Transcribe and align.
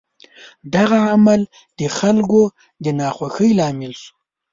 دغه 0.75 0.97
عمل 1.11 1.41
د 1.79 1.81
خلکو 1.97 2.41
د 2.83 2.85
ناخوښۍ 2.99 3.51
لامل 3.59 3.93
شو. 4.01 4.11